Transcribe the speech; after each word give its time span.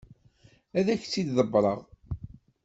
Ad 0.77 0.87
ak-tt-id-ḍebbreɣ. 0.93 1.79